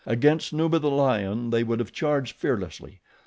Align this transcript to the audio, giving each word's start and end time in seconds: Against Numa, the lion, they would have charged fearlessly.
Against 0.07 0.51
Numa, 0.51 0.79
the 0.79 0.89
lion, 0.89 1.51
they 1.51 1.63
would 1.63 1.77
have 1.77 1.91
charged 1.91 2.35
fearlessly. 2.35 3.01